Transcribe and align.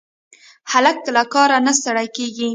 هلک 0.71 0.97
له 1.15 1.23
کاره 1.33 1.57
نه 1.65 1.73
ستړی 1.79 2.07
کېږي. 2.17 2.47